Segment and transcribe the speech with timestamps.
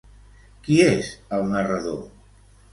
[0.67, 2.03] Qui és el narrador?